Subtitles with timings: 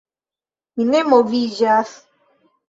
[0.79, 1.93] Mi ne moviĝas.